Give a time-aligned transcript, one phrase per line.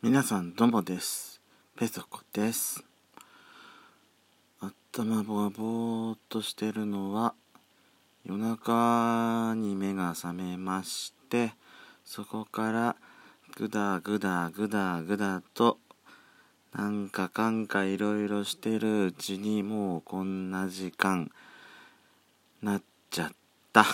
[0.00, 1.40] 皆さんどうもです。
[1.76, 2.84] ペソコです。
[4.60, 7.34] 頭ぼぼーっとしてるのは
[8.24, 11.52] 夜中に目が覚めまして
[12.04, 12.96] そこから
[13.56, 15.78] ぐだぐだぐだぐだと
[16.72, 21.28] なんかかんかいろいろしてるうちにもうこんな時間
[22.62, 23.32] なっちゃっ
[23.72, 23.84] た。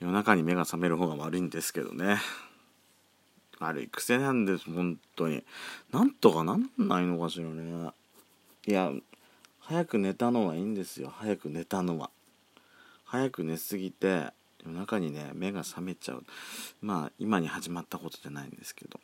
[0.00, 2.18] 夜中に目が覚める方が悪いんですけどね。
[3.60, 5.44] 悪い癖なんです本当に。
[5.92, 7.90] なんとかなんないのかしらね。
[8.66, 8.92] いや
[9.60, 11.12] 早く寝たのはいいんですよ。
[11.14, 12.10] 早く寝たのは。
[13.04, 14.32] 早く寝すぎて
[14.64, 16.24] 夜中にね目が覚めちゃう。
[16.80, 19.00] まあ今に始まったことじゃないんですけど。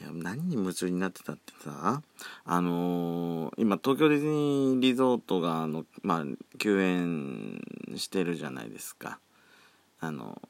[0.00, 2.02] いや何に夢中になってたってさ
[2.44, 6.24] あのー、今東京ディズニーリゾートがあのまあ
[6.58, 7.60] 休園
[7.96, 9.18] してるじゃないですか。
[10.00, 10.40] あの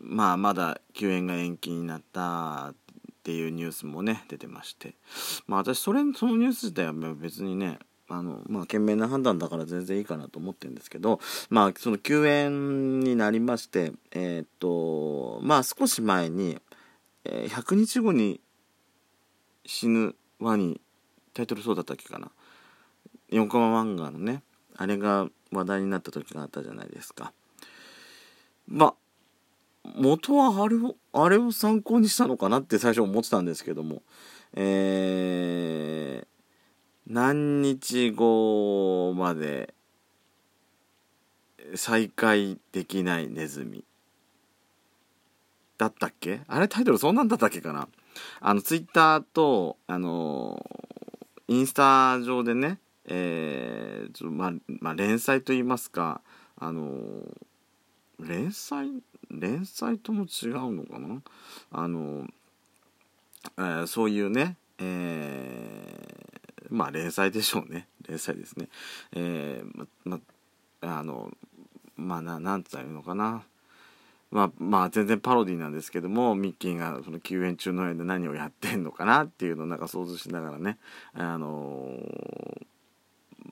[0.00, 2.74] まあまだ休園が延期になったっ
[3.24, 4.94] ていうニュースもね出てまして。
[5.46, 16.58] まあ私それそのニュース自体は別にねあのまあ賢明な判断だから全然いいかなと思ってるんですけどまあその休園になりましてえー、っとまあ少し前に、
[17.24, 18.40] えー、100日後に
[19.66, 20.80] 死ぬワニ
[21.34, 22.30] タイトルそうだったっけかな。
[23.30, 24.42] 4コマ漫画のね
[24.76, 27.32] あれが話題になった時があったじゃないですか。
[28.66, 28.94] まあ
[29.96, 34.02] 元はあれをあれを参考にしたのかなって最初思ってたんですけども。
[34.54, 39.74] えー、何日後まで
[41.74, 43.84] 再会できないネズミ。
[45.76, 46.40] だったっけ？
[46.48, 47.88] あれタイトルそんなんだったっけかな？
[48.40, 50.64] あのツイッターとあの
[51.46, 56.20] インスタ上でねえー、まあ、まあ、連載と言いますか
[56.58, 56.90] あの
[58.20, 58.90] 連載
[59.30, 61.22] 連載とも違うのかな？
[61.70, 62.26] あの、
[63.58, 67.86] えー、そういうね、えー、まあ連載でしょうね。
[68.08, 68.68] 連載ですね。
[69.12, 70.18] えー、ま
[70.80, 71.30] まあの
[71.96, 73.42] まあななんて言うのかな？
[74.30, 80.78] まあまあ全然パロディなんですけどもミッキーがその休園中の間で何をやってんのかなっていうのをなんか想像しながらね。
[81.14, 82.66] あのー、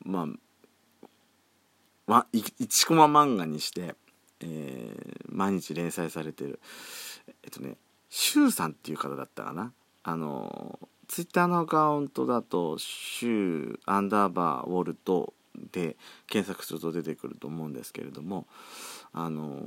[0.04, 0.26] まあ
[2.06, 3.94] ま1コマ漫画にして
[4.40, 6.60] えー、毎日連載されてる。
[7.42, 7.76] えっとね
[8.08, 9.72] シュウさんっていう方だったかな。
[10.02, 15.34] あのツイッターのアカウントだとシュウアンダーバーウォルト
[15.72, 15.96] で
[16.28, 18.46] 検索すると出てくると思うんですけれども
[19.12, 19.62] あの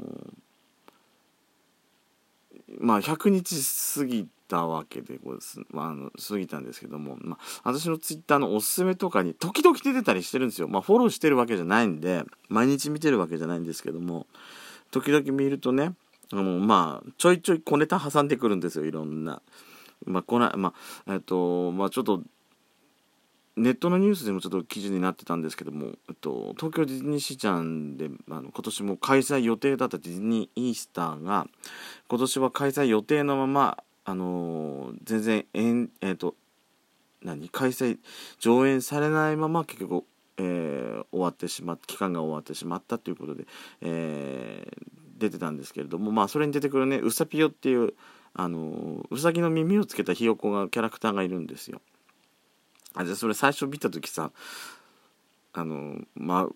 [2.80, 3.56] まあ100日
[3.96, 10.68] 過ぎたわけでごす、まあ、あの過ぎたんですけども、まあ、私のツイッターのおすすめとかに時々出てたりしてるんですよ。
[10.68, 14.26] まあ、フォローしてるわけじゃないんで毎日見てるわけじゃないんですけども
[14.92, 15.94] 時々見るとね
[16.32, 19.42] あのまあちょいちょい小ネタ挟んでくるんですよいろんな。
[20.06, 20.74] まあこなま
[21.06, 22.24] あえっとまあちょっと
[23.60, 31.48] ネットのニュースでもちょっと記事になってたんですけども、えっと、東京ディズニーシーちゃんであの今年も開催予定だったディズニーイースターが
[32.08, 36.36] 今年は開催予定のまま、あのー、全然えん、えっと
[37.22, 37.98] 何開催
[38.40, 40.06] 上演されないまま結局、
[40.38, 43.46] えー、終わってしまっ期間が終わってしまったということで、
[43.82, 44.88] えー、
[45.18, 47.94] 出てたんですけれどもまあそれに出てくるねうさぴよっていう
[48.34, 51.82] あのうさぎの耳をつけたひよこがキャラクターがいるんですよ。
[52.96, 54.32] あじゃあそれ最初見た時さ
[55.54, 56.48] あのまあ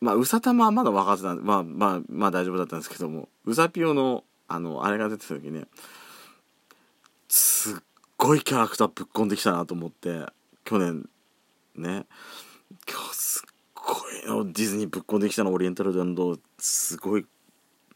[0.00, 5.64] まあうさたまはまだ分かってたまあまあまあ大丈夫だったんですけどもうさぴょのあのあれが出てた時ね
[7.28, 7.76] すっ
[8.16, 10.26] ごいキャラクターぶっこんできたなと思って
[10.64, 11.08] 去年
[11.76, 12.06] ね。
[12.88, 17.26] 今日すっごいのディズニーぶっこんできたのオリエンタルランドすごい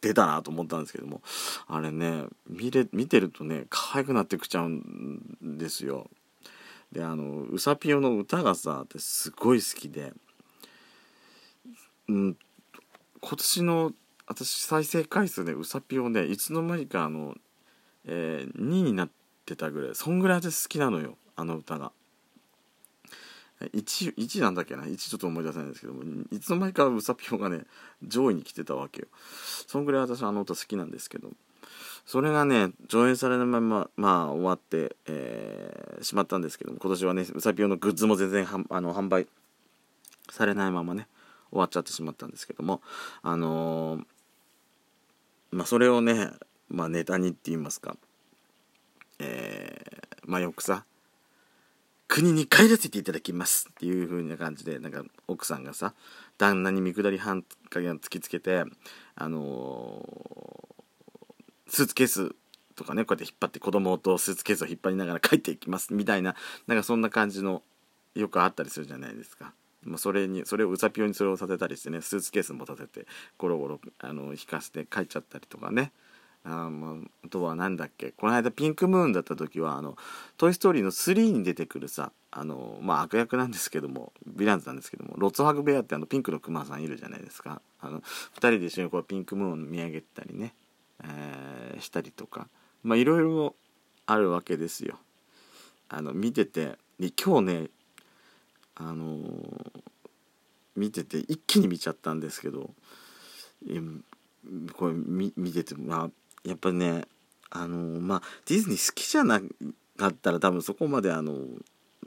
[0.00, 1.23] 出たなと思ったんですけども
[1.67, 6.09] あれね見れ見てるとね可愛くなってきちゃうんですよ。
[6.93, 10.12] であのうさぴよの歌がさってすごい好きで、
[12.09, 12.37] うん、
[13.21, 13.93] 今年の
[14.26, 17.34] 私再生回数ねうさぴよねいつの間にかあの、
[18.06, 19.11] えー、2位になっ
[19.44, 19.94] てたぐらい。
[19.94, 21.93] そんぐらい私好きなのよあの歌が。
[23.61, 27.62] 1, 1なんだっけな？1ちょっと思い出せないんですけどもいつの間にかうさぴよがね
[28.06, 29.08] 上位に来てたわけよ。
[29.67, 31.32] そんぐらい私あの歌好きなんですけど。
[32.06, 39.27] それがね上演されないまままあ終わって、えー、しまったんですけども今年はねうさぴよのグッズも全然はあの販売
[40.31, 41.06] されないままね
[41.50, 42.81] 終わっちゃってしまったんですけども
[43.23, 44.05] あのー、
[45.53, 46.31] まあそれをね、
[46.69, 47.97] まあ、ネタにって言いますか
[49.19, 50.85] えー、まあよくさ
[52.09, 55.93] 国に帰らせていただきますっていう風な感じでなんか奥さんがさ
[56.39, 58.65] 旦那に見下り半影を突きつけて
[59.15, 60.57] あの
[61.69, 62.35] スーツケース
[62.75, 66.35] とかねこうやって引っ張って子供とスーツケースを引っ張りながら 帰っていきますみたいな
[66.67, 67.62] なんかそんな感じの
[68.15, 69.53] よくあったりするじゃないですか。
[69.85, 73.06] ま、それにそれをうさぴよにそれをさせたりしてねスーツケースも立てて
[73.38, 75.93] ゴロゴロあの引かせて帰っちゃったりとかね。
[76.44, 76.94] あ,、まあ、
[77.25, 78.12] あとは何だっけ。
[78.12, 79.97] この間ピンクムーンだった時はあの
[80.37, 87.61] 「トイ・ストーリー」の3に出てくるさあのまあ悪役なんですけどもヴィランズなんですけどもロッツハグベアってあのピンクのクマさんいるじゃないですか。
[87.81, 90.55] あの2人で一緒にこうピンクムーンを見上げたりね、
[91.05, 92.49] えー、したりとか
[92.83, 93.55] まあいろいろ
[94.06, 94.99] あるわけですよ。
[95.89, 96.79] あの見てて
[97.23, 97.71] 今日ね
[98.75, 99.83] あのー、
[100.77, 102.71] 見てて一気に見ちゃったんですけど
[104.75, 107.05] これ見見ててまあやっぱね
[107.50, 109.41] あのー、まあディズニー好きじゃな
[109.97, 111.41] かったら多分そこまであの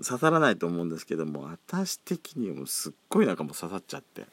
[0.03, 4.25] 刺さらないと思うんですけども私的にもすっごいなんかもう刺さっちゃって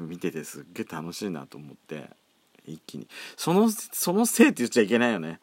[0.00, 2.10] 見ててすっげえ楽しいなと思って
[2.66, 3.08] 一気に。
[3.36, 5.40] そのそのせいって言っちゃいけないよね。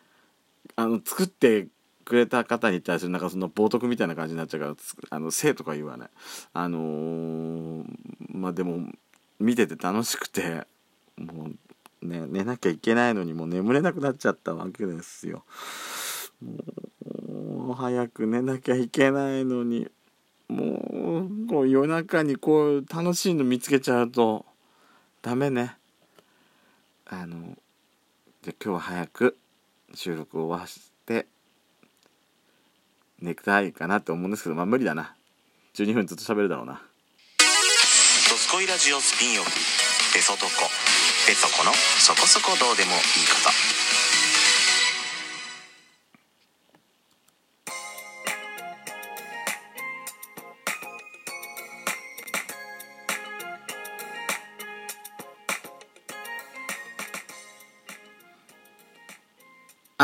[0.75, 1.67] あの作って
[2.05, 4.75] くれた方に対するなんかその冒涜みたいな感じになっちゃうから
[5.09, 6.09] あの性とか言わない。
[6.53, 7.85] あのー、
[8.29, 8.87] まあでも
[9.39, 10.65] 見てて楽しくて
[11.17, 11.49] も
[12.01, 15.43] うね寝なきゃいけないのにもう眠れなくなっちゃったわけですよ。
[16.41, 19.87] もう早く寝なきゃいけないのに
[20.49, 24.45] もうこう夜中にこう楽しいの見つけちゃうと
[25.21, 25.77] ダメね。
[27.21, 27.56] あの
[28.44, 29.38] で今日は早く
[29.94, 31.27] 収録を終わして
[33.21, 35.15] 寝たいかなって思うんですけどまあ無理だな。
[35.75, 36.74] 12分ずっと喋るだろうな
[38.30, 39.50] 「トスコイラジオスピンオフ」
[40.13, 40.45] 「ペソドコ」
[41.25, 43.50] 「ペソコのそこそこどうでもいいこと」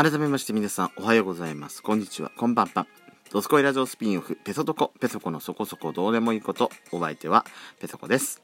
[0.02, 1.82] 改めまして皆さんおはようございます。
[1.82, 2.32] こんにちは。
[2.34, 2.86] こんばんは。
[3.30, 7.44] ドスコイラジオスピンオフペソドコペソコのそこそこどうでもいいことお相手は
[7.80, 8.40] ペソコです。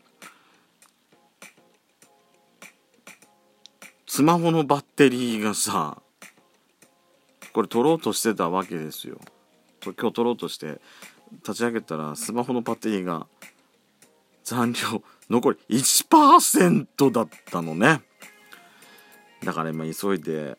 [4.07, 6.03] スマホのバッテリーがさ
[7.55, 9.19] これ取ろうとしてたわけですよ。
[9.83, 10.79] 今日取ろうとして
[11.37, 13.27] 立ち上げたらスマホのバッテリーが
[14.45, 18.03] 残量残り1%だったのね。
[19.43, 20.59] だから今急いで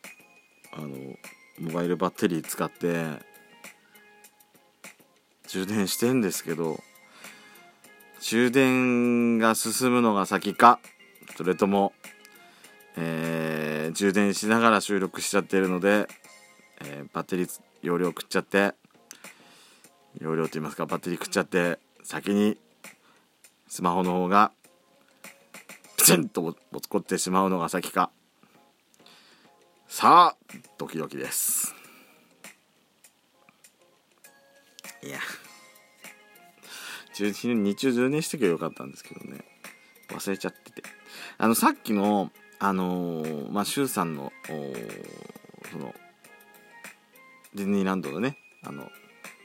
[0.72, 0.88] あの
[1.60, 3.04] モバイルバッテリー使って
[5.48, 6.80] 充電してんですけど
[8.20, 10.80] 充電が進むのが先か
[11.36, 11.92] それとも、
[12.96, 16.08] えー、充電しながら収録しちゃってるので、
[16.82, 18.74] えー、バッテリー容量食っちゃって
[20.20, 22.58] 容量と言いますかバッテリー食っちゃって先に
[23.68, 24.52] スマホの方が
[25.96, 28.10] プチンとぼつこってしまうのが先か。
[29.90, 31.74] さあドキドキです。
[35.02, 35.18] いや。
[37.14, 39.38] 日中充電してけばよかったんですけどね。
[40.10, 40.82] 忘れちゃってて。
[41.38, 44.30] あのさっきのあのー、まあ周さんの
[45.72, 45.94] その
[47.54, 48.90] ディズニーランドのねあの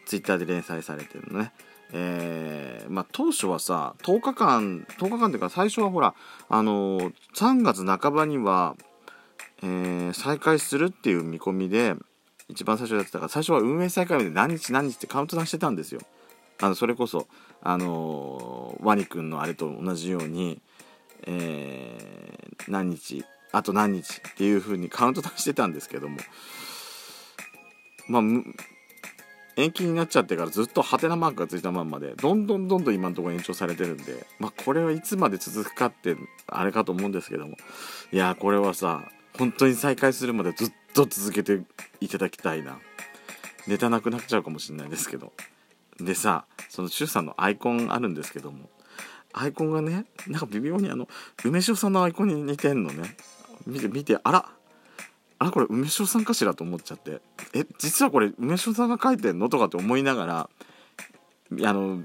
[0.05, 1.53] ツイッターで連載されてるのね。
[1.93, 6.13] えー、まあ当初はさ10日間10日間っていうか最初はほら
[6.49, 8.75] あのー、3月半ばには
[9.63, 11.95] えー、再開するっていう見込みで
[12.49, 16.01] 一番最初やってたから最初は運営再開まで何日何日ってカウントダウンしてたんですよ。
[16.61, 17.27] あのそれこそ
[17.61, 20.61] あのー、ワニくんのあれと同じように、
[21.25, 26.17] えー、何日あと何日っていう風にカウントダウンしてたんですけども
[28.07, 28.21] まあ
[29.55, 36.15] 延期になっちゃってからずっとハテナマークがついたまんまでどんどんどんどん今のところ延長されてるんでまあこれはいつまで続くかって
[36.47, 37.55] あれかと思うんですけども
[38.11, 39.03] いやこれはさ
[39.37, 41.61] 本当に再開するまでずっと続けて
[41.99, 42.79] いただきたいな。
[43.67, 45.33] ネタなくなっちゃうかもしれないですけど。
[45.99, 48.69] でさその周さんのアイコンあるんですけども。
[49.31, 51.07] アイコンがねなんか微妙にあの
[51.43, 53.15] 梅塩さんのアイコンに似てんのね。
[53.65, 54.49] 見て見てあら
[55.39, 57.21] あこれ梅塩さんかしらと思っちゃって。
[57.55, 59.49] え実はこれ梅塩さんが書いてんの？
[59.49, 60.49] とかって思いながら
[61.67, 62.03] あの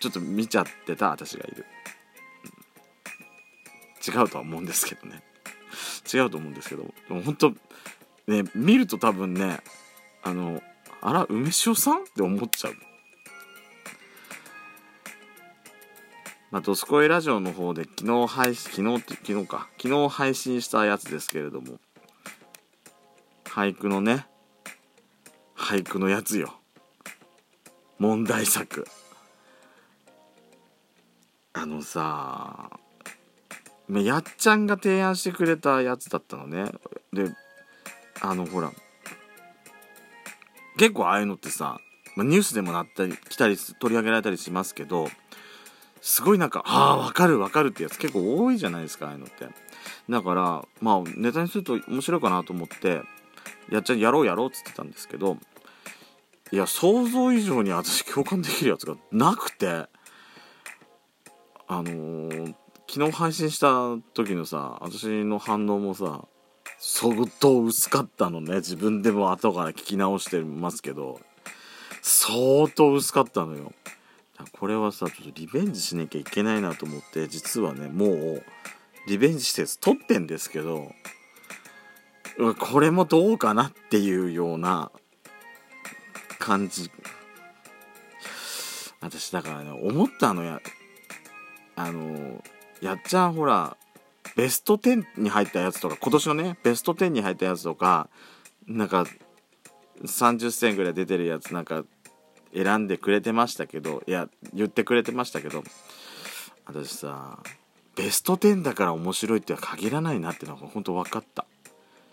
[0.00, 1.64] ちょっと見ちゃってた私がいる。
[4.06, 5.22] 違うとは思うんですけどね。
[6.12, 7.50] 違うと思うんですけどでも本当
[8.26, 9.60] ね見ると多分ね
[10.22, 10.62] あの
[11.00, 12.00] あら梅塩さん？
[12.00, 12.74] って思っちゃう
[16.50, 21.78] まあ、ドスコイラジオの方で昨日配信、昨日って、昨日か、昨日配信したやつですけれども、
[23.44, 24.26] 俳句のね、
[25.56, 26.58] 俳句のやつよ。
[28.00, 28.84] 問題作。
[31.52, 32.79] あのさ、
[33.98, 36.70] やっちゃんが提案してくれたやつだったのね。
[37.12, 37.34] で
[38.20, 38.72] あのほら
[40.78, 41.80] 結構ああいうのってさ、
[42.16, 45.08] まあ、ニュースでもなったり来たり取り上げられたりしますけど
[46.00, 49.46] すごいなんかああ分かる分かるってやつ結構多いじゃないですかああいうのって。
[50.08, 53.02] だからまあネタにすると面白いかなと思って
[53.70, 55.36] やっちゃんやろうやろうっつってたんですけど
[56.52, 59.86] いや想像以上に私共感できるやつがなくて
[61.68, 62.54] あのー、
[62.92, 66.24] 昨日配信した時のさ私の反応もさ
[66.80, 68.56] 相当薄かったのね。
[68.56, 71.20] 自分でも後から聞き直してますけど
[72.02, 73.72] 相当薄かったのよ。
[74.58, 78.42] これはさちょっとリベンジしなきゃいけないなと思って実はねもう
[79.06, 80.90] リベンジして撮ってんですけど
[82.58, 84.90] これもどうかなっていうような
[86.40, 86.90] 感じ。
[89.00, 90.60] 私だからね思ったのや
[91.76, 92.42] あの
[92.80, 93.76] やっちゃんほら
[94.36, 98.08] ベスト10に入ったやつとか今年のねベスト10に入ったやつとか
[98.66, 99.06] なんか
[100.04, 101.84] 30銭ぐらい出てるやつなんか
[102.54, 105.62] 選んでくれてましたけどいや言ってくれてましたけど
[106.66, 107.38] 私さ
[107.96, 111.44] ベスト10だから面白いっては限らないなってのが本当分かった。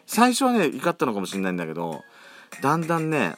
[0.08, 2.04] 最初はね怒ったのかもしれないんだけど
[2.62, 3.36] だんだんね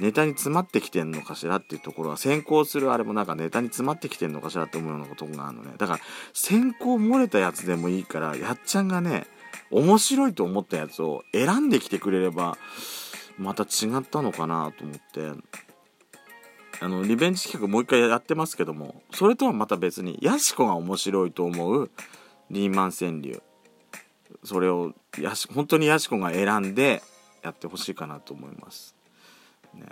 [0.00, 5.72] ネタに詰まってきてんのかしらっていうところは先行するあれもなんかネタに詰まってきてんのかしらって思うようなことがあるのね。
[5.76, 6.00] だから
[6.32, 9.26] 先行漏れたやつでもいいからやっちゃんがね
[9.70, 12.56] 面白いと思ったやつを選んできてくれれば
[13.38, 15.32] また違ったのかなと思って。
[16.80, 21.90] あのリベンジ企画もう一回やってますけどもそれとはまた別にヤシコが面白いと思う
[22.50, 23.42] リーマン川柳。
[24.44, 27.02] それをやし本当にヤシコが選んで
[27.42, 28.94] やってほしいかなと思います。
[29.78, 29.86] ね。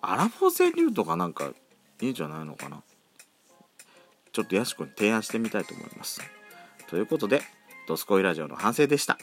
[0.00, 1.50] アラフォー川柳とかなんか
[2.00, 2.82] いいんじゃないのかな。
[4.32, 6.20] ちょっとやしこに提案してみたいと思います。
[6.88, 7.42] ということで
[7.88, 9.18] 「ドスコイラジオ」の反省でした。